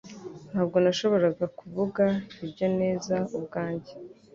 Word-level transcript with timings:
Ntabwo 0.51 0.77
nashoboraga 0.83 1.45
kuvuga 1.59 2.03
ibyo 2.45 2.67
neza 2.79 3.15
ubwanjye. 3.37 3.91